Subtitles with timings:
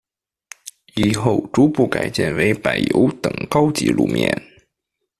[0.95, 4.35] 以后逐步改建为柏油等高级路面。